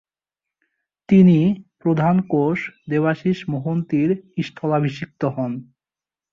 তিনি 1.09 1.37
প্রধান 1.79 2.15
কোচ 2.29 2.59
দেবাশীষ 2.89 3.37
মোহন্তি’র 3.49 4.09
স্থলাভিষিক্ত 4.43 5.21
হন। 5.35 5.51